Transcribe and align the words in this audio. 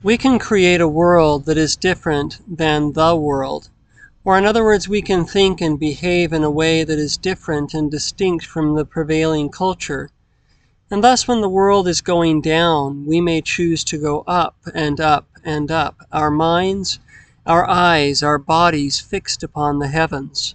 We 0.00 0.16
can 0.16 0.38
create 0.38 0.80
a 0.80 0.86
world 0.86 1.46
that 1.46 1.58
is 1.58 1.74
different 1.74 2.38
than 2.46 2.92
the 2.92 3.16
world. 3.16 3.68
Or, 4.24 4.38
in 4.38 4.44
other 4.44 4.62
words, 4.62 4.88
we 4.88 5.02
can 5.02 5.24
think 5.24 5.60
and 5.60 5.76
behave 5.76 6.32
in 6.32 6.44
a 6.44 6.50
way 6.50 6.84
that 6.84 6.98
is 7.00 7.16
different 7.16 7.74
and 7.74 7.90
distinct 7.90 8.46
from 8.46 8.76
the 8.76 8.84
prevailing 8.84 9.50
culture. 9.50 10.10
And 10.88 11.02
thus, 11.02 11.26
when 11.26 11.40
the 11.40 11.48
world 11.48 11.88
is 11.88 12.00
going 12.00 12.42
down, 12.42 13.06
we 13.06 13.20
may 13.20 13.40
choose 13.40 13.82
to 13.84 13.98
go 13.98 14.22
up, 14.28 14.54
and 14.72 15.00
up, 15.00 15.26
and 15.44 15.68
up, 15.68 15.96
our 16.12 16.30
minds, 16.30 17.00
our 17.44 17.68
eyes, 17.68 18.22
our 18.22 18.38
bodies 18.38 19.00
fixed 19.00 19.42
upon 19.42 19.80
the 19.80 19.88
heavens. 19.88 20.54